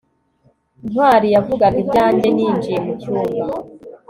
ntwali 0.89 1.27
yavugaga 1.35 1.77
ibyanjye 1.83 2.27
ninjiye 2.35 2.77
mucyumba 2.85 3.41